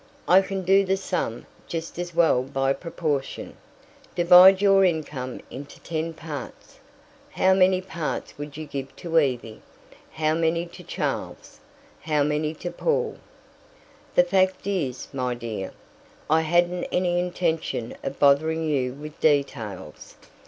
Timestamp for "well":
2.15-2.41